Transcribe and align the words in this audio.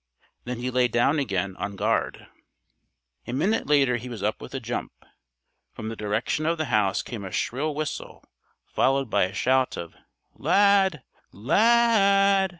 Then 0.45 0.57
he 0.57 0.71
lay 0.71 0.87
down 0.87 1.19
again 1.19 1.55
on 1.57 1.75
guard. 1.75 2.25
A 3.27 3.33
minute 3.33 3.67
later 3.67 3.97
he 3.97 4.09
was 4.09 4.23
up 4.23 4.41
with 4.41 4.55
a 4.55 4.59
jump. 4.59 4.93
From 5.73 5.89
the 5.89 5.95
direction 5.95 6.47
of 6.47 6.57
the 6.57 6.65
house 6.73 7.03
came 7.03 7.23
a 7.23 7.29
shrill 7.29 7.75
whistle 7.75 8.23
followed 8.65 9.11
by 9.11 9.25
a 9.25 9.33
shout 9.35 9.77
of 9.77 9.93
"Lad! 10.33 11.03
_La 11.35 11.55
ad! 11.55 12.49